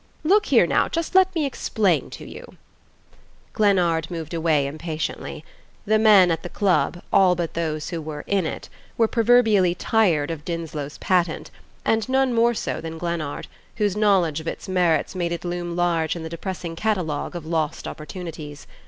[0.23, 2.57] Look here, now, just let me explain to you"
[3.53, 5.45] Glennard moved away impatiently.
[5.85, 8.67] The men at the club all but those who were "in it"
[8.97, 11.51] were proverbially "tired" of Dinslow's patent,
[11.85, 13.45] and none more so than Glennard,
[13.75, 17.87] whose knowledge of its merits made it loom large in the depressing catalogue of lost
[17.87, 18.65] opportunities.